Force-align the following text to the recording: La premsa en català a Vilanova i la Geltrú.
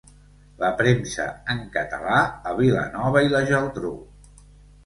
La 0.61 0.69
premsa 0.79 1.27
en 1.55 1.61
català 1.77 2.23
a 2.53 2.57
Vilanova 2.63 3.25
i 3.29 3.33
la 3.35 3.43
Geltrú. 3.51 3.93